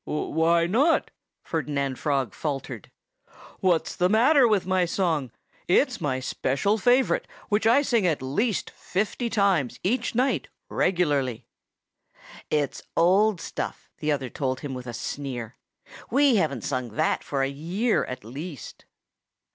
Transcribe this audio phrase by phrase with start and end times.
[0.03, 1.11] "Why not?"
[1.43, 2.89] Ferdinand Frog faltered.
[3.59, 5.29] "What's the matter with my song?
[5.67, 11.45] It's my special favorite, which I sing at least fifty times each night, regularly."
[12.49, 15.57] "It's old stuff," the other told him with a sneer.
[16.09, 18.85] "We haven't sung that for a year, at least."